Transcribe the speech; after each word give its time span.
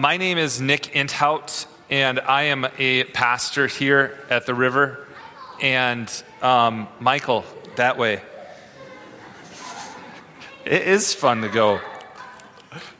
My 0.00 0.16
name 0.16 0.38
is 0.38 0.62
Nick 0.62 0.84
Inthout, 0.94 1.66
and 1.90 2.20
I 2.20 2.44
am 2.44 2.66
a 2.78 3.04
pastor 3.04 3.66
here 3.66 4.18
at 4.30 4.46
the 4.46 4.54
river. 4.54 5.06
And 5.60 6.10
um, 6.40 6.88
Michael, 7.00 7.44
that 7.76 7.98
way. 7.98 8.22
It 10.64 10.88
is 10.88 11.12
fun 11.12 11.42
to 11.42 11.50
go 11.50 11.82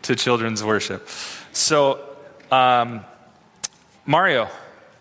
to 0.03 0.15
children's 0.15 0.63
worship. 0.63 1.09
So, 1.53 2.07
um, 2.51 3.03
Mario, 4.05 4.51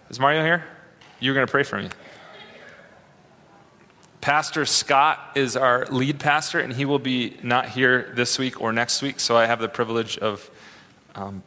is 0.09 0.21
Mario 0.21 0.41
here? 0.41 0.63
You're 1.19 1.33
going 1.33 1.47
to 1.47 1.51
pray 1.51 1.63
for 1.63 1.81
me. 1.81 1.89
Pastor 4.21 4.63
Scott 4.63 5.33
is 5.35 5.57
our 5.57 5.85
lead 5.87 6.17
pastor, 6.17 6.61
and 6.61 6.71
he 6.71 6.85
will 6.85 6.97
be 6.97 7.35
not 7.43 7.67
here 7.67 8.13
this 8.15 8.39
week 8.39 8.61
or 8.61 8.71
next 8.71 9.01
week. 9.01 9.19
So 9.19 9.35
I 9.35 9.47
have 9.47 9.59
the 9.59 9.67
privilege 9.67 10.17
of 10.17 10.49
um, 11.13 11.43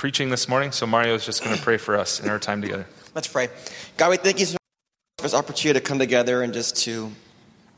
preaching 0.00 0.30
this 0.30 0.48
morning. 0.48 0.72
So 0.72 0.86
Mario 0.86 1.12
is 1.12 1.26
just 1.26 1.44
going 1.44 1.54
to 1.54 1.60
pray 1.60 1.76
for 1.76 1.94
us 1.94 2.20
in 2.20 2.30
our 2.30 2.38
time 2.38 2.62
together. 2.62 2.86
Let's 3.14 3.28
pray. 3.28 3.50
God, 3.98 4.08
we 4.08 4.16
thank 4.16 4.40
you 4.40 4.46
so 4.46 4.52
much 4.54 4.58
for 5.18 5.22
this 5.24 5.34
opportunity 5.34 5.78
to 5.78 5.84
come 5.84 5.98
together 5.98 6.40
and 6.42 6.54
just 6.54 6.84
to 6.84 7.12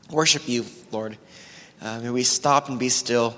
worship 0.09 0.47
you, 0.47 0.63
Lord. 0.89 1.17
Uh, 1.81 1.99
may 1.99 2.11
we 2.11 2.23
stop 2.23 2.69
and 2.69 2.79
be 2.79 2.87
still. 2.87 3.35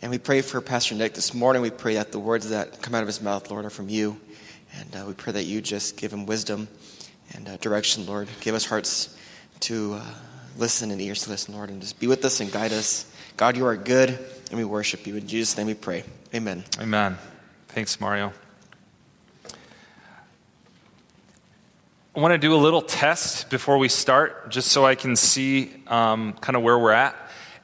And 0.00 0.10
we 0.10 0.18
pray 0.18 0.42
for 0.42 0.60
Pastor 0.60 0.96
Nick 0.96 1.14
this 1.14 1.34
morning. 1.34 1.62
We 1.62 1.70
pray 1.70 1.94
that 1.94 2.10
the 2.10 2.18
words 2.18 2.48
that 2.48 2.82
come 2.82 2.96
out 2.96 3.02
of 3.02 3.06
his 3.06 3.22
mouth, 3.22 3.48
Lord, 3.48 3.64
are 3.64 3.70
from 3.70 3.88
you. 3.88 4.20
And 4.80 4.96
uh, 4.96 5.04
we 5.06 5.14
pray 5.14 5.32
that 5.32 5.44
you 5.44 5.60
just 5.60 5.96
give 5.96 6.12
him 6.12 6.26
wisdom 6.26 6.66
and 7.32 7.48
uh, 7.48 7.58
direction, 7.58 8.06
Lord. 8.06 8.26
Give 8.40 8.56
us 8.56 8.66
hearts 8.66 9.16
to 9.60 9.94
uh, 9.94 10.14
listen 10.58 10.90
and 10.90 11.00
ears 11.00 11.22
to 11.22 11.30
listen, 11.30 11.54
Lord, 11.54 11.70
and 11.70 11.80
just 11.80 12.00
be 12.00 12.08
with 12.08 12.24
us 12.24 12.40
and 12.40 12.50
guide 12.50 12.72
us. 12.72 13.06
God, 13.36 13.56
you 13.56 13.66
are 13.66 13.76
good, 13.76 14.18
and 14.50 14.58
we 14.58 14.64
worship 14.64 15.06
you. 15.06 15.14
In 15.14 15.28
Jesus' 15.28 15.56
name 15.56 15.68
we 15.68 15.74
pray. 15.74 16.02
Amen. 16.34 16.64
Amen. 16.80 17.18
Thanks, 17.76 18.00
Mario. 18.00 18.32
I 22.14 22.20
want 22.20 22.32
to 22.32 22.38
do 22.38 22.54
a 22.54 22.56
little 22.56 22.80
test 22.80 23.50
before 23.50 23.76
we 23.76 23.90
start, 23.90 24.48
just 24.50 24.68
so 24.68 24.86
I 24.86 24.94
can 24.94 25.14
see 25.14 25.74
um, 25.86 26.32
kind 26.40 26.56
of 26.56 26.62
where 26.62 26.78
we're 26.78 26.92
at. 26.92 27.14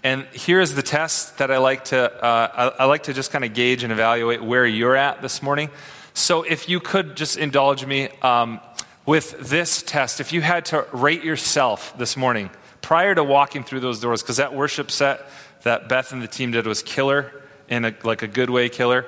And 0.04 0.26
here's 0.32 0.74
the 0.74 0.82
test 0.82 1.38
that 1.38 1.50
I 1.50 1.56
like 1.56 1.84
to 1.86 2.12
uh, 2.22 2.72
I, 2.78 2.82
I 2.82 2.84
like 2.84 3.04
to 3.04 3.14
just 3.14 3.30
kind 3.30 3.42
of 3.42 3.54
gauge 3.54 3.84
and 3.84 3.90
evaluate 3.90 4.42
where 4.42 4.66
you're 4.66 4.96
at 4.96 5.22
this 5.22 5.42
morning. 5.42 5.70
So 6.12 6.42
if 6.42 6.68
you 6.68 6.78
could 6.78 7.16
just 7.16 7.38
indulge 7.38 7.86
me 7.86 8.10
um, 8.20 8.60
with 9.06 9.48
this 9.48 9.82
test, 9.82 10.20
if 10.20 10.30
you 10.30 10.42
had 10.42 10.66
to 10.66 10.86
rate 10.92 11.24
yourself 11.24 11.96
this 11.96 12.18
morning 12.18 12.50
prior 12.82 13.14
to 13.14 13.24
walking 13.24 13.64
through 13.64 13.80
those 13.80 13.98
doors, 13.98 14.20
because 14.20 14.36
that 14.36 14.54
worship 14.54 14.90
set 14.90 15.26
that 15.62 15.88
Beth 15.88 16.12
and 16.12 16.20
the 16.20 16.28
team 16.28 16.50
did 16.50 16.66
was 16.66 16.82
killer 16.82 17.32
in 17.70 17.86
a, 17.86 17.94
like 18.04 18.20
a 18.20 18.28
good 18.28 18.50
way 18.50 18.68
killer. 18.68 19.06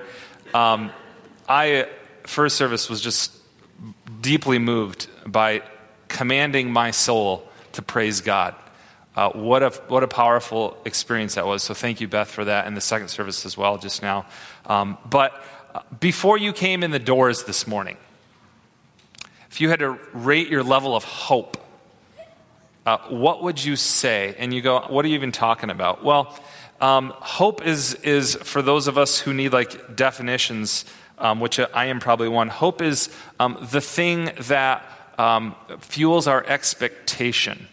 Um, 0.55 0.93
I 1.48 1.89
first 2.25 2.56
service 2.56 2.89
was 2.89 3.00
just 3.00 3.33
deeply 4.20 4.59
moved 4.59 5.09
by 5.27 5.62
commanding 6.09 6.73
my 6.73 6.91
soul 6.91 7.48
to 7.73 7.83
praise 7.83 8.20
God. 8.20 8.55
Uh, 9.17 9.31
what, 9.31 9.62
a, 9.62 9.70
what 9.89 10.03
a 10.03 10.09
powerful 10.09 10.77
experience 10.84 11.37
that 11.37 11.47
was. 11.47 11.62
So 11.62 11.72
thank 11.75 12.00
you, 12.00 12.09
Beth, 12.09 12.28
for 12.28 12.45
that, 12.45 12.67
and 12.67 12.77
the 12.77 12.81
second 12.81 13.09
service 13.09 13.47
as 13.47 13.56
well 13.56 13.78
just 13.78 14.03
now. 14.03 14.27
Um, 14.67 14.98
but 15.09 15.45
uh, 15.75 15.83
before 16.00 16.37
you 16.37 16.53
came 16.53 16.83
in 16.83 16.91
the 16.91 16.98
doors 16.98 17.45
this 17.45 17.67
morning, 17.67 17.97
if 19.50 19.61
you 19.61 19.69
had 19.69 19.78
to 19.81 19.98
rate 20.12 20.48
your 20.48 20.65
level 20.65 20.97
of 20.97 21.05
hope, 21.05 21.59
uh, 22.87 22.98
what 23.09 23.42
would 23.45 23.65
you 23.65 23.77
say? 23.77 24.34
And 24.37 24.53
you 24.53 24.62
go, 24.62 24.81
what 24.89 25.05
are 25.05 25.09
you 25.09 25.15
even 25.15 25.31
talking 25.31 25.70
about? 25.70 26.03
Well, 26.03 26.37
um, 26.81 27.12
hope 27.17 27.65
is, 27.65 27.95
is 27.95 28.34
for 28.34 28.62
those 28.62 28.89
of 28.89 28.98
us 28.98 29.20
who 29.20 29.33
need 29.33 29.53
like 29.53 29.95
definitions, 29.95 30.84
um, 31.19 31.41
which 31.41 31.59
I 31.59 31.87
am 31.87 32.01
probably 32.01 32.29
one. 32.29 32.48
Hope 32.48 32.83
is 32.83 33.09
um, 33.39 33.59
the 33.70 33.81
thing 33.81 34.31
that 34.48 34.84
um, 35.19 35.55
fuels 35.81 36.27
our 36.27 36.45
expectation. 36.45 37.69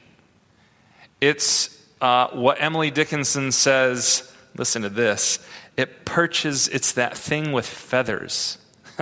It's 1.19 1.77
uh, 1.99 2.27
what 2.29 2.61
Emily 2.61 2.91
Dickinson 2.91 3.51
says. 3.51 4.31
Listen 4.55 4.81
to 4.81 4.89
this. 4.89 5.39
It 5.77 6.05
perches, 6.05 6.67
it's 6.67 6.91
that 6.93 7.17
thing 7.17 7.51
with 7.51 7.65
feathers 7.65 8.57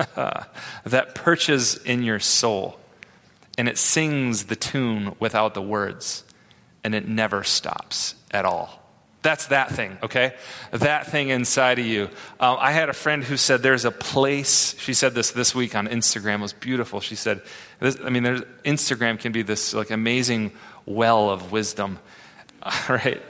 that 0.84 1.14
perches 1.14 1.76
in 1.76 2.02
your 2.02 2.20
soul. 2.20 2.78
And 3.58 3.68
it 3.68 3.78
sings 3.78 4.44
the 4.44 4.56
tune 4.56 5.16
without 5.18 5.54
the 5.54 5.62
words. 5.62 6.24
And 6.84 6.94
it 6.94 7.06
never 7.06 7.42
stops 7.42 8.14
at 8.30 8.44
all. 8.44 8.79
That's 9.22 9.48
that 9.48 9.72
thing, 9.72 9.98
okay? 10.02 10.34
That 10.70 11.08
thing 11.08 11.28
inside 11.28 11.78
of 11.78 11.84
you. 11.84 12.04
Um, 12.38 12.56
I 12.58 12.72
had 12.72 12.88
a 12.88 12.94
friend 12.94 13.22
who 13.22 13.36
said 13.36 13.62
there's 13.62 13.84
a 13.84 13.90
place, 13.90 14.74
she 14.78 14.94
said 14.94 15.14
this 15.14 15.32
this 15.32 15.54
week 15.54 15.74
on 15.74 15.88
Instagram, 15.88 16.36
it 16.36 16.42
was 16.42 16.52
beautiful. 16.54 17.00
She 17.00 17.16
said, 17.16 17.42
this, 17.80 17.98
I 18.02 18.08
mean, 18.08 18.24
Instagram 18.64 19.18
can 19.18 19.32
be 19.32 19.42
this 19.42 19.74
like 19.74 19.90
amazing 19.90 20.52
well 20.86 21.28
of 21.28 21.52
wisdom, 21.52 21.98
right? 22.88 23.22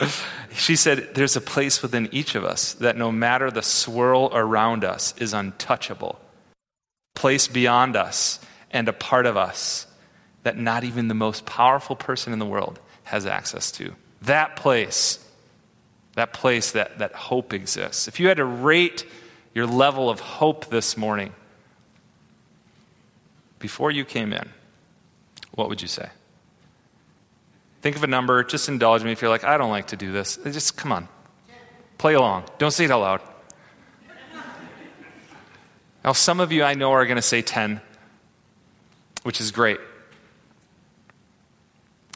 She 0.52 0.76
said, 0.76 1.14
There's 1.14 1.36
a 1.36 1.40
place 1.40 1.82
within 1.82 2.08
each 2.12 2.34
of 2.34 2.44
us 2.44 2.74
that 2.74 2.96
no 2.96 3.12
matter 3.12 3.50
the 3.50 3.62
swirl 3.62 4.30
around 4.32 4.84
us 4.84 5.14
is 5.18 5.32
untouchable, 5.32 6.18
place 7.14 7.48
beyond 7.48 7.96
us 7.96 8.40
and 8.70 8.88
a 8.88 8.92
part 8.92 9.26
of 9.26 9.36
us 9.36 9.86
that 10.42 10.56
not 10.56 10.84
even 10.84 11.08
the 11.08 11.14
most 11.14 11.46
powerful 11.46 11.96
person 11.96 12.32
in 12.32 12.38
the 12.38 12.46
world 12.46 12.80
has 13.04 13.26
access 13.26 13.70
to. 13.72 13.94
That 14.22 14.56
place, 14.56 15.24
that 16.14 16.32
place 16.32 16.72
that, 16.72 16.98
that 16.98 17.14
hope 17.14 17.52
exists. 17.52 18.08
If 18.08 18.20
you 18.20 18.28
had 18.28 18.36
to 18.36 18.44
rate 18.44 19.06
your 19.54 19.66
level 19.66 20.10
of 20.10 20.20
hope 20.20 20.66
this 20.66 20.96
morning 20.96 21.32
before 23.58 23.90
you 23.90 24.04
came 24.04 24.32
in, 24.32 24.48
what 25.52 25.68
would 25.68 25.82
you 25.82 25.88
say? 25.88 26.08
Think 27.80 27.96
of 27.96 28.04
a 28.04 28.06
number. 28.06 28.44
Just 28.44 28.68
indulge 28.68 29.02
me 29.02 29.12
if 29.12 29.22
you're 29.22 29.30
like, 29.30 29.44
I 29.44 29.56
don't 29.56 29.70
like 29.70 29.88
to 29.88 29.96
do 29.96 30.12
this. 30.12 30.38
Just 30.44 30.76
come 30.76 30.92
on. 30.92 31.08
Play 31.98 32.14
along. 32.14 32.44
Don't 32.58 32.70
say 32.70 32.84
it 32.84 32.90
out 32.90 33.00
loud. 33.00 33.20
Now, 36.04 36.12
some 36.12 36.40
of 36.40 36.50
you 36.50 36.64
I 36.64 36.74
know 36.74 36.92
are 36.92 37.04
going 37.04 37.16
to 37.16 37.22
say 37.22 37.42
10, 37.42 37.80
which 39.22 39.40
is 39.40 39.50
great. 39.50 39.78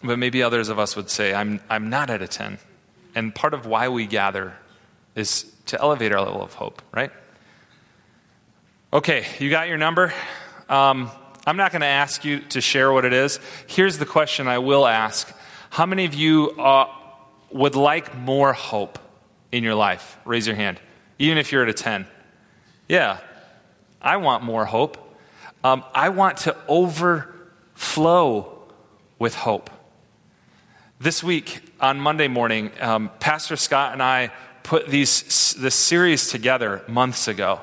But 0.05 0.19
maybe 0.19 0.43
others 0.43 0.69
of 0.69 0.79
us 0.79 0.97
would 0.97 1.09
say, 1.09 1.33
I'm, 1.33 1.61
I'm 1.71 1.89
not 1.89 2.11
at 2.11 2.21
a 2.21 2.29
10. 2.29 2.59
And 3.15 3.35
part 3.35 3.55
of 3.55 3.65
why 3.65 3.89
we 3.89 4.07
gather 4.07 4.53
is 5.15 5.51
to 5.67 5.81
elevate 5.81 6.13
our 6.13 6.21
level 6.21 6.43
of 6.43 6.53
hope, 6.53 6.83
right? 6.93 7.11
Okay, 8.93 9.25
you 9.39 9.49
got 9.49 9.69
your 9.69 9.79
number? 9.79 10.13
Um, 10.69 11.11
I'm 11.47 11.57
not 11.57 11.73
going 11.73 11.81
to 11.81 11.87
ask 11.87 12.23
you 12.23 12.41
to 12.41 12.61
share 12.61 12.93
what 12.93 13.07
it 13.07 13.15
is. 13.15 13.41
Here's 13.67 13.97
the 13.97 14.05
question 14.05 14.47
I 14.47 14.59
will 14.59 14.87
ask 14.87 15.35
how 15.71 15.87
many 15.87 16.05
of 16.05 16.15
you 16.15 16.51
uh, 16.51 16.87
would 17.51 17.75
like 17.75 18.15
more 18.17 18.53
hope 18.53 18.99
in 19.51 19.65
your 19.65 19.75
life? 19.75 20.19
Raise 20.25 20.47
your 20.47 20.55
hand, 20.55 20.81
even 21.19 21.39
if 21.39 21.51
you're 21.51 21.63
at 21.63 21.69
a 21.69 21.73
10. 21.73 22.07
Yeah, 22.89 23.19
I 24.03 24.19
want 24.19 24.45
more 24.45 24.67
hope. 24.67 24.99
Um, 25.65 25.83
I 25.95 26.11
want 26.11 26.37
to 26.39 26.57
overflow 26.69 28.63
with 29.19 29.35
hope. 29.35 29.71
This 31.05 31.23
week, 31.23 31.61
on 31.81 32.01
Monday 32.01 32.29
morning, 32.29 32.71
um, 32.81 33.11
Pastor 33.21 33.57
Scott 33.57 33.93
and 33.93 34.03
I 34.03 34.33
put 34.63 34.89
these, 34.89 35.53
this 35.53 35.75
series 35.75 36.29
together 36.31 36.83
months 36.89 37.29
ago. 37.29 37.61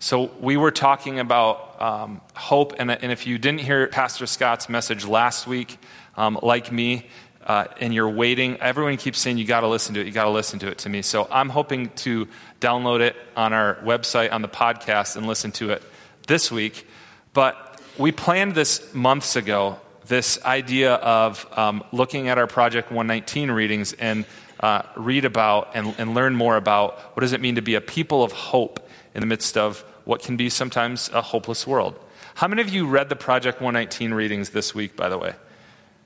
So 0.00 0.30
we 0.38 0.58
were 0.58 0.70
talking 0.70 1.18
about 1.18 1.80
um, 1.80 2.20
hope, 2.36 2.74
and, 2.78 2.90
and, 2.90 3.10
if 3.10 3.26
you 3.26 3.38
didn't 3.38 3.62
hear 3.62 3.86
Pastor 3.86 4.26
Scott's 4.26 4.68
message 4.68 5.06
last 5.06 5.46
week, 5.46 5.78
um, 6.14 6.38
like 6.42 6.70
me, 6.70 7.06
uh, 7.46 7.68
and 7.80 7.94
you're 7.94 8.10
waiting, 8.10 8.58
everyone 8.60 8.98
keeps 8.98 9.18
saying, 9.18 9.38
You 9.38 9.46
got 9.46 9.60
to 9.60 9.68
listen 9.68 9.94
to 9.94 10.02
it, 10.02 10.06
you 10.06 10.12
got 10.12 10.24
to 10.24 10.30
listen 10.30 10.58
to 10.58 10.68
it 10.68 10.76
to 10.80 10.90
me. 10.90 11.00
So 11.00 11.26
I'm 11.30 11.48
hoping 11.48 11.88
to 12.04 12.28
download 12.60 13.00
it 13.00 13.16
on 13.34 13.54
our 13.54 13.76
website, 13.76 14.30
on 14.30 14.42
the 14.42 14.48
podcast, 14.48 15.16
and 15.16 15.26
listen 15.26 15.52
to 15.52 15.70
it 15.70 15.82
this 16.26 16.52
week. 16.52 16.86
But 17.32 17.80
we 17.96 18.12
planned 18.12 18.54
this 18.54 18.92
months 18.92 19.36
ago, 19.36 19.80
this 20.08 20.42
idea 20.44 20.94
of 20.94 21.46
um, 21.56 21.84
looking 21.92 22.28
at 22.28 22.38
our 22.38 22.46
Project 22.46 22.90
119 22.90 23.50
readings 23.50 23.92
and 23.92 24.24
uh, 24.60 24.82
read 24.96 25.24
about 25.24 25.70
and, 25.74 25.94
and 25.98 26.14
learn 26.14 26.34
more 26.34 26.56
about 26.56 26.98
what 27.14 27.20
does 27.20 27.32
it 27.32 27.40
mean 27.40 27.54
to 27.54 27.62
be 27.62 27.74
a 27.74 27.80
people 27.80 28.24
of 28.24 28.32
hope 28.32 28.88
in 29.14 29.20
the 29.20 29.26
midst 29.26 29.56
of 29.56 29.84
what 30.04 30.22
can 30.22 30.36
be 30.36 30.48
sometimes 30.48 31.10
a 31.10 31.22
hopeless 31.22 31.66
world. 31.66 31.98
How 32.34 32.48
many 32.48 32.62
of 32.62 32.68
you 32.68 32.86
read 32.86 33.08
the 33.08 33.16
Project 33.16 33.60
119 33.60 34.14
readings 34.14 34.50
this 34.50 34.74
week, 34.74 34.96
by 34.96 35.08
the 35.08 35.18
way? 35.18 35.34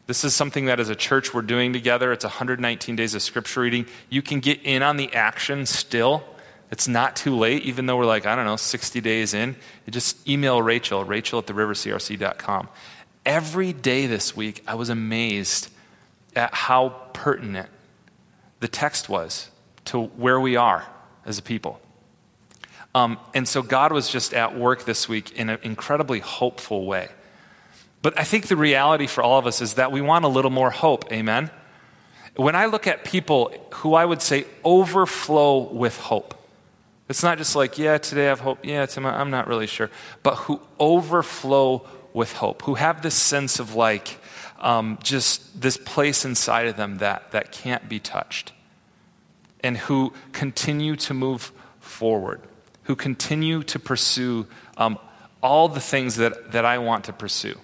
This 0.06 0.24
is 0.24 0.34
something 0.34 0.64
that 0.66 0.80
as 0.80 0.88
a 0.88 0.96
church 0.96 1.32
we're 1.32 1.42
doing 1.42 1.72
together. 1.72 2.12
It's 2.12 2.24
119 2.24 2.96
days 2.96 3.14
of 3.14 3.22
scripture 3.22 3.60
reading. 3.60 3.86
You 4.10 4.20
can 4.20 4.40
get 4.40 4.60
in 4.64 4.82
on 4.82 4.96
the 4.96 5.12
action 5.14 5.64
still. 5.66 6.24
It's 6.70 6.88
not 6.88 7.16
too 7.16 7.36
late, 7.36 7.62
even 7.64 7.86
though 7.86 7.96
we're 7.96 8.06
like, 8.06 8.26
I 8.26 8.34
don't 8.34 8.46
know, 8.46 8.56
60 8.56 9.00
days 9.00 9.34
in. 9.34 9.56
You 9.86 9.92
just 9.92 10.26
email 10.28 10.60
Rachel, 10.60 11.04
rachel 11.04 11.38
at 11.38 11.46
therivercrc.com. 11.46 12.68
Every 13.24 13.72
day 13.72 14.06
this 14.06 14.36
week, 14.36 14.62
I 14.66 14.74
was 14.74 14.88
amazed 14.88 15.70
at 16.34 16.54
how 16.54 16.88
pertinent 17.12 17.68
the 18.60 18.68
text 18.68 19.08
was 19.08 19.50
to 19.86 20.04
where 20.04 20.40
we 20.40 20.56
are 20.56 20.86
as 21.24 21.38
a 21.38 21.42
people. 21.42 21.80
Um, 22.94 23.18
and 23.34 23.46
so 23.46 23.62
God 23.62 23.92
was 23.92 24.08
just 24.08 24.34
at 24.34 24.56
work 24.56 24.84
this 24.84 25.08
week 25.08 25.32
in 25.32 25.48
an 25.48 25.58
incredibly 25.62 26.20
hopeful 26.20 26.84
way. 26.84 27.08
But 28.02 28.18
I 28.18 28.24
think 28.24 28.48
the 28.48 28.56
reality 28.56 29.06
for 29.06 29.22
all 29.22 29.38
of 29.38 29.46
us 29.46 29.60
is 29.60 29.74
that 29.74 29.92
we 29.92 30.00
want 30.00 30.24
a 30.24 30.28
little 30.28 30.50
more 30.50 30.70
hope. 30.70 31.10
Amen? 31.12 31.50
When 32.34 32.56
I 32.56 32.66
look 32.66 32.86
at 32.86 33.04
people 33.04 33.54
who 33.70 33.94
I 33.94 34.04
would 34.04 34.20
say 34.20 34.46
overflow 34.64 35.72
with 35.72 35.96
hope, 35.98 36.34
it's 37.08 37.22
not 37.22 37.38
just 37.38 37.54
like, 37.54 37.78
yeah, 37.78 37.98
today 37.98 38.26
I 38.26 38.28
have 38.28 38.40
hope, 38.40 38.64
yeah, 38.64 38.86
tomorrow, 38.86 39.16
I'm 39.16 39.30
not 39.30 39.46
really 39.46 39.66
sure, 39.66 39.90
but 40.22 40.36
who 40.36 40.60
overflow 40.80 41.86
with 42.12 42.34
hope, 42.34 42.62
who 42.62 42.74
have 42.74 43.02
this 43.02 43.14
sense 43.14 43.58
of 43.58 43.74
like, 43.74 44.18
um, 44.60 44.98
just 45.02 45.60
this 45.60 45.76
place 45.76 46.24
inside 46.24 46.66
of 46.66 46.76
them 46.76 46.98
that, 46.98 47.32
that 47.32 47.52
can't 47.52 47.88
be 47.88 47.98
touched, 47.98 48.52
and 49.60 49.76
who 49.76 50.12
continue 50.32 50.96
to 50.96 51.14
move 51.14 51.52
forward, 51.80 52.40
who 52.84 52.96
continue 52.96 53.62
to 53.62 53.78
pursue 53.78 54.46
um, 54.76 54.98
all 55.42 55.68
the 55.68 55.80
things 55.80 56.16
that, 56.16 56.52
that 56.52 56.64
I 56.64 56.78
want 56.78 57.04
to 57.04 57.12
pursue. 57.12 57.58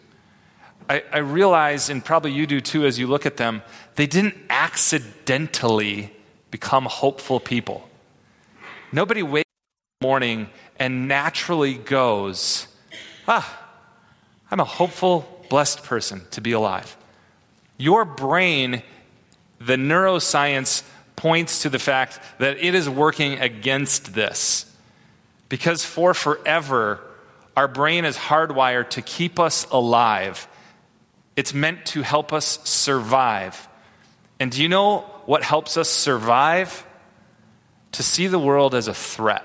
I, 0.89 1.03
I 1.13 1.19
realize, 1.19 1.91
and 1.91 2.05
probably 2.05 2.33
you 2.33 2.47
do 2.47 2.61
too 2.61 2.87
as 2.87 2.99
you 2.99 3.07
look 3.07 3.27
at 3.27 3.37
them, 3.37 3.63
they 3.97 4.07
didn't 4.07 4.37
accidentally 4.49 6.13
become 6.51 6.87
hopeful 6.87 7.41
people. 7.41 7.89
Nobody 8.91 9.23
wakes 9.23 9.43
up 9.43 10.01
in 10.01 10.01
the 10.01 10.07
morning 10.07 10.49
and 10.79 11.07
naturally 11.07 11.75
goes, 11.75 12.69
ah, 13.27 13.68
I'm 14.51 14.61
a 14.61 14.65
hopeful, 14.65 15.45
blessed 15.51 15.85
person 15.85 16.23
to 16.33 16.41
be 16.41 16.53
alive. 16.53 16.97
Your 17.77 18.05
brain, 18.05 18.83
the 19.61 19.77
neuroscience 19.77 20.83
points 21.17 21.63
to 21.63 21.69
the 21.69 21.79
fact 21.79 22.21
that 22.39 22.59
it 22.59 22.75
is 22.75 22.89
working 22.89 23.39
against 23.41 24.15
this. 24.15 24.65
Because 25.49 25.85
for 25.85 26.15
forever, 26.15 27.01
our 27.57 27.69
brain 27.69 28.05
is 28.05 28.17
hardwired 28.17 28.91
to 28.91 29.03
keep 29.03 29.41
us 29.41 29.67
alive. 29.71 30.47
It's 31.37 31.53
meant 31.53 31.87
to 31.87 32.03
help 32.03 32.33
us 32.33 32.59
survive. 32.69 33.69
And 34.39 34.51
do 34.51 34.63
you 34.63 34.69
know 34.69 35.01
what 35.27 35.43
helps 35.43 35.77
us 35.77 35.89
survive? 35.89 36.87
To 37.93 38.03
see 38.03 38.27
the 38.27 38.39
world 38.39 38.75
as 38.75 38.87
a 38.87 38.95
threat, 38.95 39.45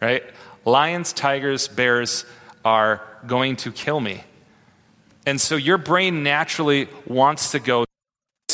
right? 0.00 0.22
Lions, 0.64 1.12
tigers, 1.12 1.68
bears 1.68 2.24
are 2.64 3.02
going 3.26 3.56
to 3.56 3.72
kill 3.72 4.00
me. 4.00 4.24
And 5.26 5.40
so 5.40 5.56
your 5.56 5.78
brain 5.78 6.22
naturally 6.22 6.88
wants 7.06 7.52
to 7.52 7.58
go 7.58 7.84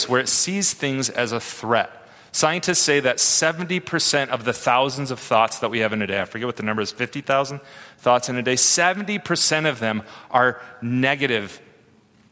where 0.07 0.21
it 0.21 0.29
sees 0.29 0.73
things 0.73 1.11
as 1.11 1.33
a 1.33 1.41
threat. 1.41 1.91
Scientists 2.33 2.79
say 2.79 3.01
that 3.01 3.17
70% 3.17 4.29
of 4.29 4.45
the 4.45 4.53
thousands 4.53 5.11
of 5.11 5.19
thoughts 5.19 5.59
that 5.59 5.71
we 5.71 5.81
have 5.81 5.93
in 5.93 6.01
a 6.01 6.07
day, 6.07 6.21
I 6.21 6.25
forget 6.25 6.47
what 6.47 6.57
the 6.57 6.63
number 6.63 6.81
is, 6.81 6.93
50,000 6.93 7.61
thoughts 7.99 8.29
in 8.29 8.37
a 8.37 8.43
day, 8.43 8.55
70% 8.55 9.69
of 9.69 9.81
them 9.81 10.03
are 10.31 10.61
negative 10.81 11.61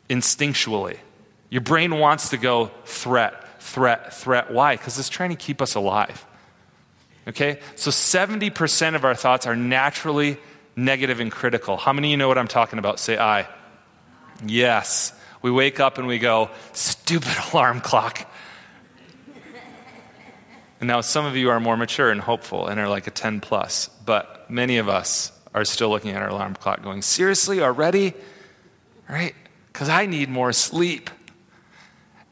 instinctually. 0.09 0.99
Your 1.51 1.63
brain 1.63 1.99
wants 1.99 2.31
to 2.31 2.37
go 2.37 2.71
threat, 2.85 3.61
threat, 3.61 4.15
threat. 4.15 4.53
Why? 4.53 4.77
Because 4.77 4.99
it's 4.99 5.09
trying 5.09 5.31
to 5.31 5.37
keep 5.37 5.61
us 5.61 5.75
alive. 5.75 6.25
Okay? 7.27 7.59
So 7.75 7.91
70% 7.91 8.95
of 8.95 9.05
our 9.05 9.15
thoughts 9.15 9.47
are 9.47 9.57
naturally 9.57 10.39
negative 10.79 11.19
and 11.21 11.31
critical. 11.31 11.77
How 11.77 11.93
many 11.93 12.09
of 12.09 12.11
you 12.13 12.17
know 12.17 12.29
what 12.29 12.39
I'm 12.39 12.49
talking 12.49 12.79
about? 12.79 13.01
Say 13.01 13.19
I. 13.19 13.49
Yes. 14.47 15.13
We 15.43 15.51
wake 15.51 15.81
up 15.81 15.99
and 15.99 16.07
we 16.07 16.19
go, 16.19 16.51
stupid 16.73 17.37
alarm 17.53 17.81
clock. 17.81 18.27
And 20.81 20.87
now 20.87 21.01
some 21.01 21.27
of 21.27 21.37
you 21.37 21.51
are 21.51 21.59
more 21.59 21.77
mature 21.77 22.11
and 22.11 22.21
hopeful 22.21 22.69
and 22.69 22.79
are 22.79 22.89
like 22.89 23.09
a 23.09 23.11
10 23.11 23.41
plus, 23.41 23.89
but 24.07 24.49
many 24.49 24.79
of 24.79 24.89
us 24.89 25.33
are 25.53 25.65
still 25.65 25.89
looking 25.89 26.13
at 26.13 26.23
our 26.23 26.29
alarm 26.29 26.55
clock 26.55 26.83
going, 26.83 27.03
seriously, 27.03 27.61
already? 27.61 28.15
Right? 29.09 29.35
Because 29.73 29.89
I 29.89 30.07
need 30.07 30.29
more 30.29 30.53
sleep. 30.53 31.11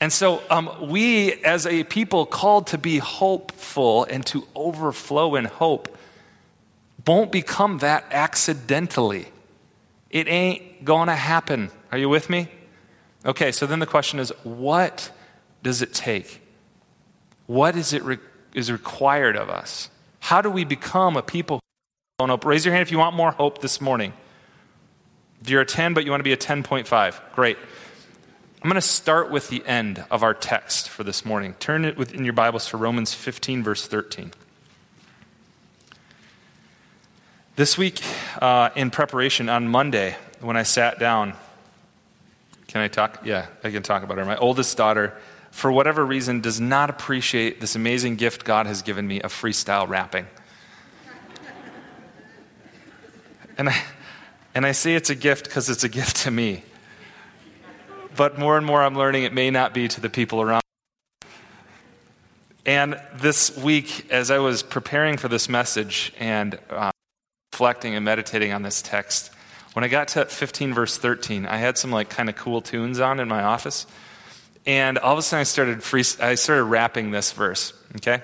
And 0.01 0.13
so, 0.13 0.43
um, 0.51 0.71
we 0.89 1.33
as 1.43 1.67
a 1.67 1.83
people 1.85 2.27
called 2.27 2.69
to 2.69 2.79
be 2.79 2.99
hopeful 2.99 4.05
and 4.05 4.25
to 4.27 4.47
overflow 4.55 5.35
in 5.35 5.47
hope 5.47 5.96
won't 7.07 7.33
become 7.33 7.79
that 7.79 8.05
accidentally. 8.11 9.27
It 10.11 10.29
ain't 10.29 10.85
going 10.85 11.09
to 11.09 11.15
happen. 11.15 11.71
Are 11.93 11.99
you 11.99 12.09
with 12.09 12.29
me? 12.31 12.49
Okay, 13.25 13.53
so 13.53 13.67
then 13.67 13.79
the 13.79 13.87
question 13.87 14.19
is 14.19 14.31
what 14.45 15.11
does 15.63 15.83
it 15.83 15.93
take? 15.93 16.41
What 17.47 17.77
is 17.77 17.93
it 17.93 18.03
re- 18.03 18.19
is 18.55 18.71
required 18.71 19.37
of 19.37 19.49
us? 19.49 19.91
How 20.21 20.41
do 20.41 20.51
we 20.51 20.65
become 20.65 21.17
a 21.17 21.23
people 21.23 21.61
who? 22.19 22.39
Raise 22.45 22.65
your 22.65 22.73
hand 22.73 22.83
if 22.83 22.91
you 22.91 22.99
want 22.99 23.15
more 23.15 23.31
hope 23.31 23.61
this 23.61 23.81
morning. 23.81 24.13
If 25.43 25.51
you're 25.51 25.61
a 25.61 25.67
10, 25.67 25.93
but 25.95 26.05
you 26.05 26.11
want 26.11 26.21
to 26.21 26.25
be 26.25 26.33
a 26.33 26.37
10.5, 26.37 27.21
great. 27.35 27.59
I'm 28.63 28.71
going 28.71 28.75
to 28.75 28.81
start 28.81 29.31
with 29.31 29.49
the 29.49 29.65
end 29.67 30.05
of 30.11 30.23
our 30.23 30.35
text 30.35 30.89
for 30.89 31.05
this 31.05 31.25
morning. 31.25 31.55
Turn 31.61 31.85
it 31.85 32.13
in 32.13 32.25
your 32.25 32.33
Bibles 32.33 32.69
to 32.71 32.77
Romans 32.77 33.13
15, 33.13 33.63
verse 33.63 33.87
13. 33.87 34.33
This 37.57 37.79
week, 37.79 38.03
uh, 38.43 38.69
in 38.77 38.91
preparation 38.91 39.49
on 39.49 39.67
Monday, 39.67 40.15
when 40.41 40.59
I 40.59 40.63
sat 40.63 40.99
down, 40.99 41.33
can 42.67 42.83
I 42.83 42.89
talk? 42.89 43.23
Yeah, 43.25 43.47
I 43.65 43.71
can 43.71 43.83
talk 43.83 44.03
about 44.03 44.19
her. 44.19 44.27
My 44.27 44.37
oldest 44.37 44.77
daughter, 44.77 45.17
for 45.53 45.73
whatever 45.73 46.05
reason, 46.05 46.43
does 46.43 46.61
not 46.61 46.91
appreciate 46.91 47.63
this 47.63 47.75
amazing 47.75 48.17
gift 48.17 48.45
God 48.45 48.67
has 48.67 48.83
given 48.83 49.09
me 49.09 49.23
of 49.23 49.33
freestyle 49.33 49.89
rapping. 49.89 50.27
and 53.57 53.71
I, 53.71 53.83
and 54.55 54.67
I 54.67 54.73
say 54.73 54.95
it's 54.95 55.09
a 55.09 55.15
gift 55.15 55.45
because 55.45 55.71
it's 55.71 55.83
a 55.83 55.89
gift 55.89 56.17
to 56.25 56.31
me. 56.31 56.63
But 58.17 58.39
more 58.39 58.59
and 58.59 58.67
more 58.67 58.83
I'm 58.83 58.99
learning 58.99 59.23
it 59.23 59.33
may 59.33 59.51
not 59.51 59.73
be 59.73 59.89
to 59.89 60.01
the 60.03 60.11
people 60.11 60.43
around. 60.43 60.63
And 62.67 63.01
this 63.15 63.57
week, 63.57 64.11
as 64.11 64.31
I 64.31 64.41
was 64.41 64.63
preparing 64.63 65.17
for 65.17 65.29
this 65.29 65.49
message 65.49 66.13
and 66.19 66.59
uh, 66.69 66.91
reflecting 67.57 67.95
and 67.95 68.05
meditating 68.05 68.53
on 68.53 68.61
this 68.61 68.83
text, 68.83 69.31
when 69.73 69.83
I 69.83 69.89
got 69.89 70.09
to 70.09 70.27
15 70.27 70.75
verse 70.75 70.99
13, 70.99 71.47
I 71.47 71.57
had 71.57 71.79
some 71.79 71.91
like 71.91 72.11
kind 72.11 72.29
of 72.29 72.37
cool 72.37 72.61
tunes 72.61 73.01
on 73.01 73.19
in 73.19 73.29
my 73.29 73.43
office. 73.43 73.87
And 74.67 74.99
all 74.99 75.15
of 75.15 75.19
a 75.19 75.23
sudden 75.23 75.41
I 75.41 75.45
started 75.45 75.83
free, 75.83 76.05
I 76.21 76.35
started 76.35 76.65
rapping 76.65 77.13
this 77.13 77.33
verse, 77.33 77.73
okay? 77.97 78.23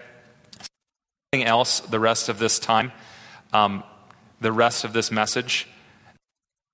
Anything 1.32 1.48
else 1.48 1.80
the 1.80 1.98
rest 1.98 2.28
of 2.28 2.38
this 2.38 2.58
time, 2.58 2.92
um, 3.54 3.82
the 4.42 4.52
rest 4.52 4.84
of 4.84 4.92
this 4.92 5.10
message, 5.10 5.66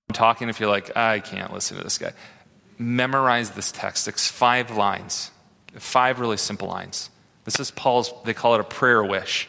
I'm 0.09 0.15
talking 0.15 0.49
if 0.49 0.59
you're 0.59 0.69
like, 0.69 0.97
I 0.97 1.21
can't 1.21 1.53
listen 1.53 1.77
to 1.77 1.85
this 1.85 1.97
guy. 1.97 2.13
Memorize 2.77 3.51
this 3.51 3.71
text. 3.71 4.09
It's 4.09 4.29
five 4.29 4.77
lines, 4.77 5.31
five 5.75 6.19
really 6.19 6.39
simple 6.39 6.67
lines. 6.67 7.09
This 7.45 7.61
is 7.61 7.71
Paul's, 7.71 8.13
they 8.25 8.35
call 8.35 8.57
it 8.57 8.61
a 8.61 8.65
prayer 8.65 9.05
wish. 9.05 9.49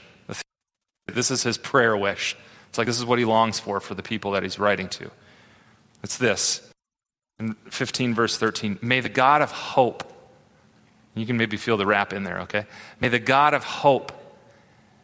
This 1.08 1.32
is 1.32 1.42
his 1.42 1.58
prayer 1.58 1.98
wish. 1.98 2.38
It's 2.70 2.78
like 2.78 2.88
this 2.88 3.00
is 3.00 3.06
what 3.06 3.20
he 3.20 3.26
longs 3.26 3.60
for 3.60 3.80
for 3.80 3.96
the 3.96 4.04
people 4.04 4.32
that 4.32 4.44
he's 4.44 4.60
writing 4.60 4.88
to. 4.90 5.12
It's 6.04 6.18
this. 6.18 6.72
In 7.40 7.56
15, 7.70 8.14
verse 8.14 8.38
13, 8.38 8.80
may 8.82 9.00
the 9.00 9.10
God 9.10 9.42
of 9.42 9.52
hope, 9.52 10.04
you 11.16 11.26
can 11.26 11.38
maybe 11.38 11.58
feel 11.58 11.78
the 11.78 11.86
rap 11.86 12.14
in 12.14 12.24
there, 12.24 12.42
okay? 12.42 12.66
May 13.00 13.08
the 13.08 13.20
God 13.20 13.54
of 13.54 13.64
hope 13.64 14.12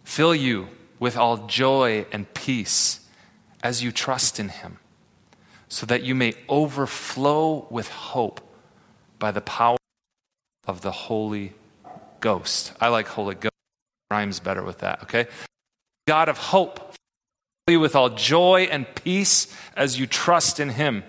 fill 0.04 0.36
you 0.36 0.68
with 1.00 1.18
all 1.18 1.48
joy 1.48 2.06
and 2.12 2.32
peace 2.34 3.00
as 3.64 3.82
you 3.84 3.92
trust 3.92 4.40
in 4.40 4.50
him, 4.50 4.80
so 5.68 5.86
that 5.86 6.04
you 6.04 6.14
may 6.14 6.34
overflow 6.48 7.68
with 7.70 7.90
hope 7.90 8.42
by 9.18 9.32
the 9.32 9.42
power 9.42 9.78
of 10.68 10.82
the 10.82 10.92
Holy 10.92 11.54
Ghost. 12.20 12.74
I 12.80 12.90
like 12.90 13.08
Holy 13.08 13.36
Ghost. 13.36 13.52
Rhymes 14.12 14.40
better 14.40 14.64
with 14.64 14.80
that, 14.80 15.02
okay? 15.04 15.28
God 16.08 16.30
of 16.30 16.38
hope 16.38 16.94
with 17.68 17.96
all 17.96 18.12
joy 18.12 18.68
and 18.70 18.86
peace 18.94 19.52
as 19.76 19.98
you 19.98 20.06
trust 20.06 20.60
in 20.60 20.70
him, 20.70 21.04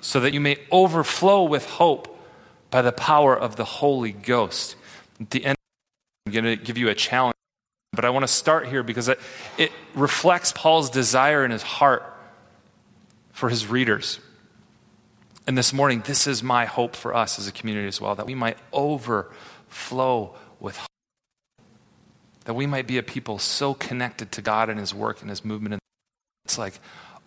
so 0.00 0.20
that 0.20 0.32
you 0.32 0.40
may 0.40 0.56
overflow 0.72 1.44
with 1.44 1.66
hope 1.66 2.18
by 2.70 2.80
the 2.80 2.92
power 2.92 3.38
of 3.38 3.56
the 3.56 3.64
Holy 3.64 4.12
Ghost. 4.12 4.74
At 5.20 5.30
the 5.30 5.44
end, 5.44 5.58
I'm 6.24 6.32
going 6.32 6.46
to 6.46 6.56
give 6.56 6.78
you 6.78 6.88
a 6.88 6.94
challenge, 6.94 7.34
but 7.92 8.06
I 8.06 8.10
want 8.10 8.22
to 8.22 8.32
start 8.32 8.68
here 8.68 8.82
because 8.82 9.08
it, 9.08 9.20
it 9.58 9.70
reflects 9.94 10.50
Paul's 10.50 10.88
desire 10.88 11.44
in 11.44 11.50
his 11.50 11.62
heart 11.62 12.02
for 13.32 13.50
his 13.50 13.66
readers. 13.66 14.18
And 15.46 15.58
this 15.58 15.74
morning, 15.74 16.02
this 16.06 16.26
is 16.26 16.42
my 16.42 16.64
hope 16.64 16.96
for 16.96 17.14
us 17.14 17.38
as 17.38 17.46
a 17.48 17.52
community 17.52 17.86
as 17.86 18.00
well, 18.00 18.14
that 18.14 18.24
we 18.24 18.34
might 18.34 18.56
overflow 18.72 20.34
with 20.58 20.78
hope 20.78 20.86
that 22.46 22.54
we 22.54 22.66
might 22.66 22.86
be 22.86 22.98
a 22.98 23.02
people 23.02 23.38
so 23.38 23.74
connected 23.74 24.32
to 24.32 24.42
God 24.42 24.70
and 24.70 24.80
His 24.80 24.94
work 24.94 25.20
and 25.20 25.28
His 25.28 25.44
movement. 25.44 25.78
It's 26.44 26.58
like 26.58 26.80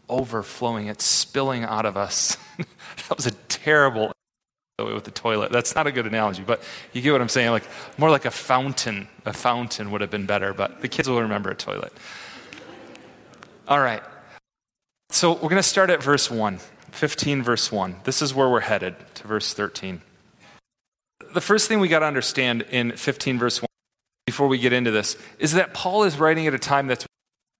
overflowing, 0.09 0.87
it's 0.87 1.05
spilling 1.05 1.63
out 1.63 1.85
of 1.85 1.95
us. 1.95 2.37
that 2.57 3.15
was 3.15 3.27
a 3.27 3.31
terrible 3.47 4.11
with 4.77 5.03
the 5.03 5.11
toilet. 5.11 5.51
That's 5.51 5.75
not 5.75 5.87
a 5.87 5.91
good 5.91 6.07
analogy, 6.07 6.43
but 6.43 6.63
you 6.93 7.01
get 7.01 7.11
what 7.11 7.21
I'm 7.21 7.29
saying. 7.29 7.51
Like 7.51 7.67
more 7.97 8.09
like 8.09 8.25
a 8.25 8.31
fountain. 8.31 9.07
A 9.25 9.33
fountain 9.33 9.91
would 9.91 10.01
have 10.01 10.09
been 10.09 10.25
better, 10.25 10.53
but 10.53 10.81
the 10.81 10.87
kids 10.87 11.09
will 11.09 11.21
remember 11.21 11.51
a 11.51 11.55
toilet. 11.55 11.93
All 13.67 13.79
right. 13.79 14.01
So 15.09 15.33
we're 15.33 15.49
going 15.49 15.55
to 15.57 15.63
start 15.63 15.89
at 15.89 16.01
verse 16.01 16.31
1, 16.31 16.59
15, 16.91 17.43
verse 17.43 17.71
1. 17.71 17.97
This 18.03 18.21
is 18.21 18.33
where 18.33 18.49
we're 18.49 18.61
headed 18.61 18.95
to 19.15 19.27
verse 19.27 19.53
13. 19.53 20.01
The 21.33 21.41
first 21.41 21.67
thing 21.67 21.79
we 21.79 21.87
got 21.87 21.99
to 21.99 22.05
understand 22.05 22.63
in 22.71 22.91
15, 22.93 23.37
verse 23.37 23.61
1, 23.61 23.68
before 24.29 24.47
we 24.47 24.59
get 24.59 24.73
into 24.73 24.91
this, 24.91 25.17
is 25.39 25.53
that 25.53 25.73
Paul 25.73 26.03
is 26.03 26.19
writing 26.19 26.45
at 26.45 26.53
a 26.53 26.59
time 26.59 26.85
that's 26.85 27.03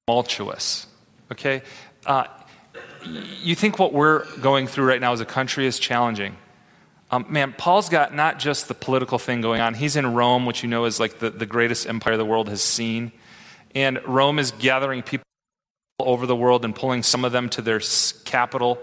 tumultuous. 0.06 0.86
Okay? 1.32 1.64
Uh, 2.06 2.26
you 3.42 3.56
think 3.56 3.80
what 3.80 3.92
we're 3.92 4.24
going 4.38 4.68
through 4.68 4.86
right 4.86 5.02
now 5.02 5.12
as 5.12 5.20
a 5.20 5.26
country 5.26 5.66
is 5.66 5.80
challenging. 5.80 6.38
Um, 7.10 7.26
man, 7.28 7.56
Paul's 7.58 7.90
got 7.90 8.14
not 8.14 8.38
just 8.38 8.68
the 8.68 8.76
political 8.76 9.18
thing 9.18 9.42
going 9.42 9.62
on. 9.62 9.74
He's 9.74 9.96
in 9.96 10.14
Rome, 10.14 10.46
which 10.46 10.62
you 10.62 10.70
know 10.70 10.86
is 10.86 11.00
like 11.00 11.18
the, 11.18 11.32
the 11.32 11.48
greatest 11.48 11.88
empire 11.88 12.18
the 12.18 12.26
world 12.26 12.50
has 12.50 12.62
seen. 12.62 13.14
And 13.74 14.00
Rome 14.06 14.38
is 14.38 14.52
gathering 14.52 15.02
people 15.02 15.26
over 16.00 16.28
the 16.28 16.36
world 16.36 16.64
and 16.66 16.76
pulling 16.76 17.02
some 17.02 17.26
of 17.26 17.32
them 17.32 17.50
to 17.50 17.64
their 17.64 17.82
capital. 18.26 18.78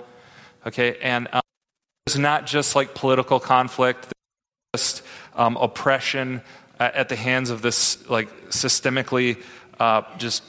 Okay, 0.66 0.99
and 1.00 1.28
um, 1.33 1.43
it's 2.09 2.19
not 2.19 2.47
just 2.47 2.75
like 2.75 2.97
political 2.97 3.38
conflict, 3.38 4.09
just 4.75 5.02
um, 5.37 5.57
oppression 5.57 6.43
at 6.78 7.09
the 7.09 7.16
hands 7.16 7.50
of 7.50 7.62
this 7.62 8.09
like 8.09 8.28
systemically 8.50 9.42
uh, 9.80 10.02
just 10.18 10.42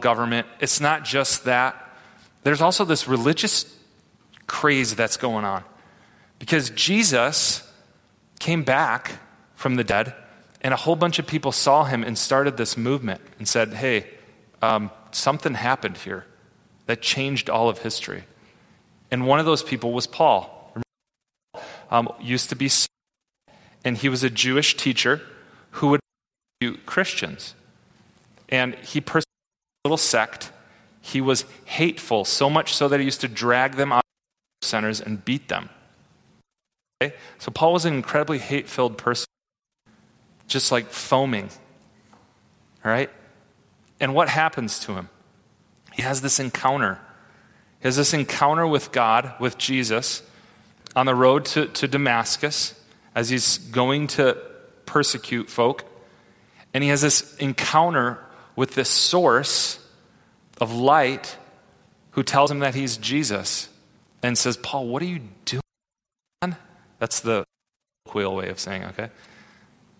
government. 0.00 0.46
It's 0.60 0.80
not 0.80 1.04
just 1.04 1.44
that. 1.44 1.74
There's 2.42 2.60
also 2.60 2.84
this 2.84 3.08
religious 3.08 3.74
craze 4.46 4.94
that's 4.94 5.16
going 5.16 5.44
on 5.44 5.64
because 6.38 6.70
Jesus 6.70 7.66
came 8.38 8.62
back 8.62 9.12
from 9.54 9.76
the 9.76 9.84
dead, 9.84 10.14
and 10.62 10.72
a 10.72 10.76
whole 10.76 10.96
bunch 10.96 11.18
of 11.18 11.26
people 11.26 11.52
saw 11.52 11.84
him 11.84 12.02
and 12.02 12.16
started 12.16 12.56
this 12.56 12.76
movement 12.76 13.20
and 13.38 13.46
said, 13.48 13.74
"Hey." 13.74 14.06
Um, 14.62 14.90
something 15.12 15.54
happened 15.54 15.96
here 15.98 16.26
that 16.86 17.00
changed 17.00 17.48
all 17.48 17.68
of 17.68 17.78
history. 17.78 18.24
And 19.10 19.26
one 19.26 19.38
of 19.40 19.46
those 19.46 19.62
people 19.62 19.92
was 19.92 20.06
Paul. 20.06 20.56
Um, 21.90 22.12
used 22.20 22.50
to 22.50 22.56
be, 22.56 22.70
and 23.84 23.96
he 23.96 24.08
was 24.08 24.22
a 24.22 24.30
Jewish 24.30 24.76
teacher 24.76 25.22
who 25.72 25.88
would 25.88 26.00
persecute 26.60 26.86
Christians. 26.86 27.54
And 28.48 28.74
he 28.76 29.00
persecuted 29.00 29.26
a 29.84 29.88
little 29.88 29.96
sect. 29.96 30.52
He 31.00 31.20
was 31.20 31.44
hateful, 31.64 32.24
so 32.24 32.50
much 32.50 32.74
so 32.74 32.88
that 32.88 33.00
he 33.00 33.04
used 33.04 33.20
to 33.22 33.28
drag 33.28 33.76
them 33.76 33.92
out 33.92 34.04
of 34.62 34.68
centers 34.68 35.00
and 35.00 35.24
beat 35.24 35.48
them. 35.48 35.70
Okay? 37.02 37.14
So 37.38 37.50
Paul 37.50 37.72
was 37.72 37.84
an 37.84 37.94
incredibly 37.94 38.38
hate 38.38 38.68
filled 38.68 38.98
person, 38.98 39.26
just 40.46 40.70
like 40.70 40.86
foaming. 40.90 41.48
All 42.84 42.90
right? 42.90 43.10
And 43.98 44.14
what 44.14 44.28
happens 44.28 44.78
to 44.80 44.94
him? 44.94 45.08
He 45.92 46.02
has 46.02 46.20
this 46.20 46.38
encounter. 46.38 46.98
He 47.80 47.88
has 47.88 47.96
this 47.96 48.12
encounter 48.12 48.66
with 48.66 48.92
God, 48.92 49.34
with 49.40 49.56
Jesus, 49.56 50.22
on 50.94 51.06
the 51.06 51.14
road 51.14 51.44
to, 51.46 51.66
to 51.66 51.88
Damascus 51.88 52.79
as 53.14 53.28
he's 53.28 53.58
going 53.58 54.06
to 54.08 54.36
persecute 54.86 55.48
folk. 55.48 55.84
And 56.72 56.84
he 56.84 56.90
has 56.90 57.00
this 57.00 57.36
encounter 57.36 58.18
with 58.56 58.74
this 58.74 58.88
source 58.88 59.84
of 60.60 60.72
light 60.72 61.36
who 62.12 62.22
tells 62.22 62.50
him 62.50 62.60
that 62.60 62.74
he's 62.74 62.96
Jesus 62.96 63.68
and 64.22 64.36
says, 64.36 64.56
Paul, 64.56 64.86
what 64.88 65.02
are 65.02 65.06
you 65.06 65.20
doing? 65.44 66.56
That's 66.98 67.20
the 67.20 67.44
quail 68.04 68.34
way 68.34 68.48
of 68.48 68.58
saying, 68.58 68.84
okay? 68.84 69.10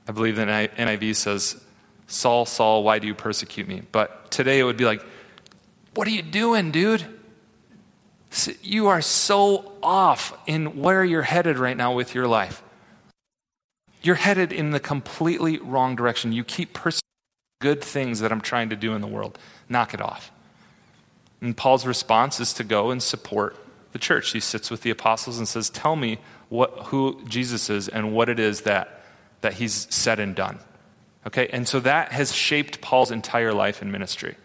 I 0.09 0.12
believe 0.12 0.37
the 0.37 0.43
NIV 0.45 1.17
says, 1.17 1.61
Saul, 2.07 2.45
Saul, 2.45 2.83
why 2.83 2.99
do 2.99 3.07
you 3.07 3.14
persecute 3.14 3.69
me? 3.69 3.83
But 3.93 4.31
today 4.31 4.59
it 4.59 4.64
would 4.64 4.76
be 4.76 4.85
like, 4.85 5.05
what 5.95 6.07
are 6.09 6.11
you 6.11 6.23
doing, 6.23 6.71
dude? 6.73 7.05
You 8.62 8.88
are 8.88 9.00
so 9.00 9.73
off 9.83 10.37
in 10.47 10.81
where 10.81 11.05
you're 11.05 11.23
headed 11.23 11.59
right 11.59 11.76
now 11.76 11.95
with 11.95 12.14
your 12.14 12.26
life. 12.29 12.62
You're 14.02 14.16
headed 14.16 14.52
in 14.52 14.71
the 14.71 14.80
completely 14.80 15.59
wrong 15.59 15.97
direction. 15.97 16.33
You 16.33 16.45
keep 16.45 16.73
pursuing 16.73 17.00
good 17.61 17.83
things 17.83 18.21
that 18.21 18.33
I'm 18.33 18.40
trying 18.40 18.71
to 18.71 18.76
do 18.76 18.95
in 18.95 19.00
the 19.00 19.07
world. 19.07 19.38
Knock 19.69 19.95
it 19.95 20.00
off. 20.00 20.33
And 21.40 21.57
Paul's 21.57 21.87
response 21.87 22.40
is 22.40 22.52
to 22.54 22.64
go 22.64 22.90
and 22.90 23.02
support 23.02 23.57
the 23.92 23.99
church. 23.99 24.30
He 24.33 24.40
sits 24.40 24.71
with 24.71 24.83
the 24.83 24.90
apostles 24.90 25.38
and 25.38 25.47
says, 25.47 25.71
Tell 25.71 25.97
me 25.97 26.19
what, 26.49 26.71
who 26.87 27.23
Jesus 27.26 27.71
is 27.71 27.88
and 27.88 28.12
what 28.12 28.28
it 28.28 28.38
is 28.38 28.62
that, 28.62 29.02
that 29.40 29.54
he's 29.54 29.87
said 29.90 30.21
and 30.21 30.35
done. 30.35 30.59
Okay, 31.26 31.49
and 31.49 31.69
so 31.69 31.80
that 31.80 32.12
has 32.12 32.35
shaped 32.35 32.80
Paul's 32.80 33.11
entire 33.11 33.52
life 33.52 33.83
and 33.83 33.92
ministry. 33.92 34.37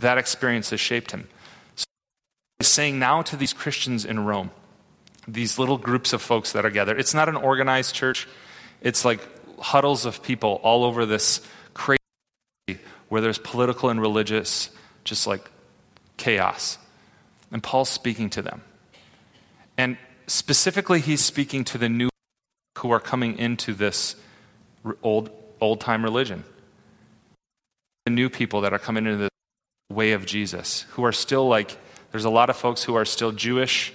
That 0.00 0.18
experience 0.18 0.70
has 0.70 0.80
shaped 0.80 1.12
him. 1.12 1.28
So 1.76 1.84
he's 2.58 2.68
saying 2.68 2.98
now 2.98 3.22
to 3.22 3.36
these 3.36 3.52
Christians 3.52 4.04
in 4.04 4.24
Rome, 4.24 4.50
these 5.28 5.58
little 5.58 5.78
groups 5.78 6.12
of 6.12 6.20
folks 6.20 6.52
that 6.52 6.66
are 6.66 6.70
gathered, 6.70 6.98
it's 6.98 7.14
not 7.14 7.28
an 7.28 7.36
organized 7.36 7.94
church, 7.94 8.26
it's 8.80 9.04
like 9.04 9.20
huddles 9.58 10.04
of 10.04 10.22
people 10.22 10.60
all 10.62 10.84
over 10.84 11.06
this 11.06 11.40
crazy 11.72 11.98
where 13.08 13.20
there's 13.20 13.38
political 13.38 13.88
and 13.88 14.00
religious, 14.00 14.70
just 15.04 15.26
like 15.26 15.50
chaos. 16.16 16.78
And 17.50 17.62
Paul's 17.62 17.88
speaking 17.88 18.30
to 18.30 18.42
them. 18.42 18.62
And 19.76 19.96
specifically, 20.26 21.00
he's 21.00 21.24
speaking 21.24 21.64
to 21.64 21.78
the 21.78 21.88
new 21.88 22.08
who 22.78 22.90
are 22.90 23.00
coming 23.00 23.38
into 23.38 23.72
this 23.72 24.16
old 25.02 25.30
old 25.60 25.80
time 25.80 26.02
religion. 26.02 26.44
The 28.04 28.10
new 28.10 28.28
people 28.28 28.60
that 28.62 28.72
are 28.72 28.78
coming 28.78 29.06
into 29.06 29.18
the 29.18 29.94
way 29.94 30.12
of 30.12 30.26
Jesus, 30.26 30.82
who 30.90 31.04
are 31.04 31.12
still 31.12 31.48
like, 31.48 31.78
there's 32.10 32.24
a 32.24 32.30
lot 32.30 32.50
of 32.50 32.56
folks 32.56 32.84
who 32.84 32.94
are 32.94 33.04
still 33.04 33.32
Jewish, 33.32 33.92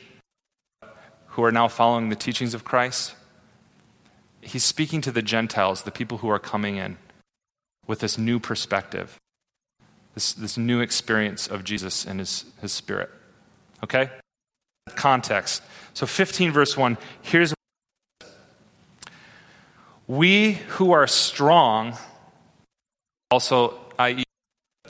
who 1.28 1.44
are 1.44 1.52
now 1.52 1.68
following 1.68 2.10
the 2.10 2.16
teachings 2.16 2.54
of 2.54 2.64
Christ. 2.64 3.14
He's 4.42 4.64
speaking 4.64 5.02
to 5.02 5.12
the 5.12 5.22
Gentiles, 5.22 5.84
the 5.84 5.92
people 5.92 6.20
who 6.20 6.30
are 6.30 6.40
coming 6.40 6.78
in 6.78 6.98
with 7.88 8.00
this 8.00 8.18
new 8.18 8.40
perspective, 8.40 9.18
this, 10.14 10.34
this 10.34 10.58
new 10.58 10.80
experience 10.80 11.48
of 11.48 11.64
Jesus 11.64 12.06
and 12.06 12.20
his, 12.20 12.46
his 12.62 12.72
spirit. 12.72 13.10
Okay? 13.84 14.10
Context. 14.96 15.62
So 15.94 16.06
15, 16.06 16.52
verse 16.52 16.78
1, 16.78 16.98
here's 17.22 17.54
we 20.08 20.54
who 20.54 20.92
are 20.92 21.06
strong, 21.06 21.96
also, 23.30 23.80
i.e., 24.00 24.24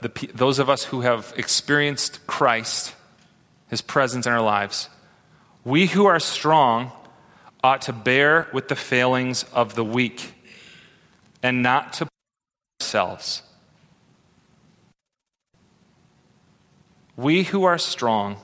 the, 0.00 0.08
those 0.32 0.58
of 0.58 0.70
us 0.70 0.84
who 0.84 1.02
have 1.02 1.34
experienced 1.36 2.26
Christ, 2.26 2.94
his 3.68 3.82
presence 3.82 4.26
in 4.26 4.32
our 4.32 4.40
lives, 4.40 4.88
we 5.62 5.88
who 5.88 6.06
are 6.06 6.18
strong 6.18 6.90
ought 7.62 7.82
to 7.82 7.92
bear 7.92 8.48
with 8.52 8.68
the 8.68 8.76
failings 8.76 9.44
of 9.52 9.74
the 9.74 9.84
weak 9.84 10.34
and 11.42 11.62
not 11.62 11.92
to 11.94 12.06
please 12.06 12.10
ourselves. 12.82 13.42
We 17.16 17.44
who 17.44 17.64
are 17.64 17.78
strong 17.78 18.38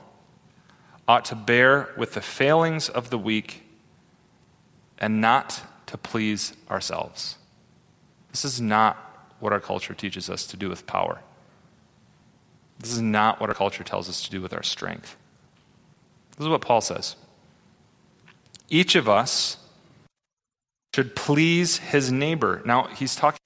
ought 1.07 1.25
to 1.25 1.35
bear 1.35 1.89
with 1.97 2.13
the 2.13 2.21
failings 2.21 2.89
of 2.89 3.09
the 3.09 3.17
weak 3.17 3.63
and 4.99 5.21
not 5.21 5.61
to 5.87 5.97
please 5.97 6.53
ourselves. 6.69 7.37
This 8.31 8.45
is 8.45 8.61
not 8.61 8.97
what 9.39 9.53
our 9.53 9.59
culture 9.59 9.93
teaches 9.93 10.29
us 10.29 10.45
to 10.47 10.57
do 10.57 10.69
with 10.69 10.85
power. 10.85 11.21
This 12.79 12.91
is 12.91 13.01
not 13.01 13.39
what 13.39 13.49
our 13.49 13.55
culture 13.55 13.83
tells 13.83 14.09
us 14.09 14.21
to 14.23 14.29
do 14.29 14.41
with 14.41 14.53
our 14.53 14.63
strength. 14.63 15.15
This 16.37 16.45
is 16.45 16.49
what 16.49 16.61
Paul 16.61 16.81
says. 16.81 17.15
Each 18.69 18.95
of 18.95 19.07
us 19.07 19.57
should 20.93 21.15
please 21.15 21.77
his 21.77 22.11
neighbor. 22.11 22.61
Now, 22.65 22.87
he's 22.87 23.15
talking 23.15 23.39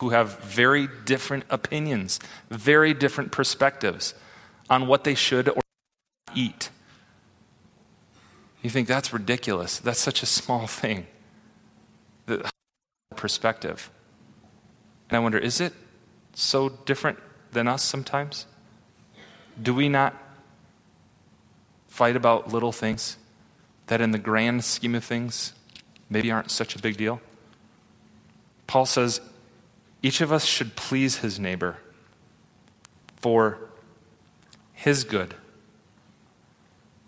who 0.00 0.10
have 0.10 0.40
very 0.40 0.88
different 1.04 1.44
opinions, 1.50 2.18
very 2.50 2.94
different 2.94 3.30
perspectives 3.30 4.14
on 4.68 4.86
what 4.86 5.04
they 5.04 5.14
should 5.14 5.48
or 5.48 5.60
eat. 6.34 6.70
You 8.62 8.70
think 8.70 8.88
that's 8.88 9.12
ridiculous. 9.12 9.78
That's 9.78 10.00
such 10.00 10.22
a 10.22 10.26
small 10.26 10.66
thing 10.66 11.06
the 12.26 12.50
perspective. 13.16 13.90
And 15.08 15.16
I 15.16 15.20
wonder, 15.20 15.38
is 15.38 15.60
it 15.60 15.74
so 16.32 16.68
different 16.68 17.18
than 17.52 17.68
us 17.68 17.82
sometimes? 17.82 18.46
Do 19.60 19.74
we 19.74 19.88
not 19.88 20.14
fight 21.88 22.16
about 22.16 22.52
little 22.52 22.72
things 22.72 23.16
that, 23.90 24.00
in 24.00 24.12
the 24.12 24.18
grand 24.18 24.62
scheme 24.62 24.94
of 24.94 25.02
things, 25.02 25.52
maybe 26.08 26.30
aren't 26.30 26.48
such 26.48 26.76
a 26.76 26.78
big 26.78 26.96
deal? 26.96 27.20
Paul 28.68 28.86
says 28.86 29.20
each 30.00 30.20
of 30.20 30.30
us 30.30 30.44
should 30.44 30.76
please 30.76 31.18
his 31.18 31.40
neighbor 31.40 31.76
for 33.16 33.58
his 34.72 35.02
good. 35.02 35.34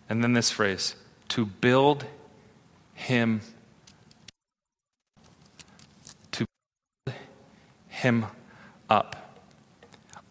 And 0.09 0.25
then 0.25 0.33
this 0.33 0.51
phrase 0.51 0.97
to 1.29 1.47
build 1.47 2.05
him 2.95 3.43
to 6.33 6.45
build 7.07 7.17
him 7.87 8.27
up. 8.91 9.39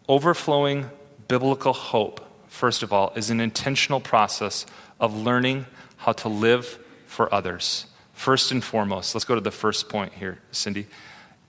Overflowing 0.06 0.90
biblical 1.28 1.72
hope, 1.72 2.20
first 2.46 2.82
of 2.82 2.92
all, 2.92 3.10
is 3.16 3.30
an 3.30 3.40
intentional 3.40 4.00
process 4.00 4.66
of 5.00 5.16
learning 5.16 5.64
how 6.02 6.12
to 6.12 6.28
live 6.28 6.78
for 7.06 7.32
others. 7.32 7.86
First 8.12 8.50
and 8.50 8.62
foremost, 8.62 9.14
let's 9.14 9.24
go 9.24 9.36
to 9.36 9.40
the 9.40 9.52
first 9.52 9.88
point 9.88 10.12
here, 10.14 10.38
Cindy. 10.50 10.86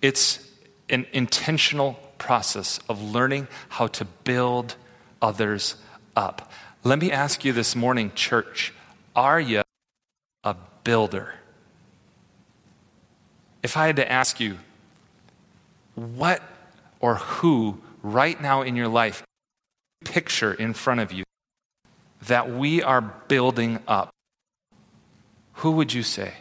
It's 0.02 0.48
an 0.90 1.08
intentional 1.12 1.94
process 2.20 2.80
of 2.88 3.02
learning 3.02 3.48
how 3.70 3.88
to 3.88 4.06
build 4.06 4.76
others 5.22 5.76
up. 6.16 6.52
Let 6.84 7.00
me 7.00 7.12
ask 7.12 7.44
you 7.44 7.52
this 7.52 7.76
morning, 7.76 8.12
church 8.14 8.74
are 9.16 9.40
you 9.40 9.64
a 10.44 10.56
builder? 10.84 11.34
If 13.64 13.76
I 13.76 13.88
had 13.88 13.96
to 13.96 14.12
ask 14.12 14.40
you, 14.40 14.60
what 15.96 16.42
or 17.00 17.16
who 17.16 17.82
right 18.04 18.40
now 18.40 18.62
in 18.62 18.76
your 18.76 18.88
life 18.88 19.24
picture 20.06 20.54
in 20.54 20.74
front 20.74 21.00
of 21.00 21.12
you 21.12 21.24
that 22.28 22.52
we 22.52 22.84
are 22.84 23.02
building 23.02 23.80
up, 23.88 24.10
who 25.54 25.72
would 25.72 25.94
you 25.94 26.04
say? 26.04 26.34